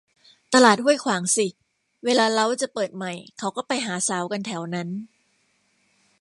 [0.53, 1.47] ตลาดห้วยขวางสิ
[2.05, 4.89] เวลาเล้าจะเปิดใหม่เขาก็ไปหาสาวกันแถวนั้น